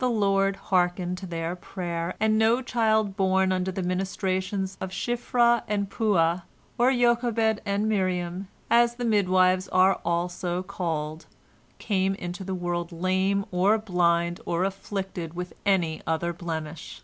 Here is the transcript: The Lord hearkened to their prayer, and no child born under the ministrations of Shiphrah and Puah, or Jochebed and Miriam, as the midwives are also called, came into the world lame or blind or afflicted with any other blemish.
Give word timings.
The 0.00 0.10
Lord 0.10 0.56
hearkened 0.56 1.16
to 1.16 1.26
their 1.26 1.56
prayer, 1.56 2.14
and 2.20 2.36
no 2.38 2.60
child 2.60 3.16
born 3.16 3.52
under 3.52 3.72
the 3.72 3.82
ministrations 3.82 4.76
of 4.82 4.90
Shiphrah 4.92 5.62
and 5.66 5.88
Puah, 5.88 6.42
or 6.76 6.92
Jochebed 6.92 7.62
and 7.64 7.88
Miriam, 7.88 8.48
as 8.68 8.96
the 8.96 9.04
midwives 9.06 9.66
are 9.68 9.94
also 10.04 10.62
called, 10.62 11.24
came 11.78 12.14
into 12.16 12.44
the 12.44 12.54
world 12.54 12.92
lame 12.92 13.46
or 13.50 13.78
blind 13.78 14.42
or 14.44 14.62
afflicted 14.62 15.32
with 15.32 15.54
any 15.64 16.02
other 16.06 16.34
blemish. 16.34 17.00